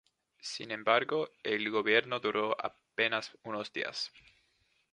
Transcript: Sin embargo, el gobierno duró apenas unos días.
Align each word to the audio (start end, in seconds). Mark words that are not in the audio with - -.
Sin 0.41 0.71
embargo, 0.71 1.29
el 1.43 1.69
gobierno 1.69 2.19
duró 2.19 2.57
apenas 2.59 3.37
unos 3.43 3.71
días. 3.71 4.11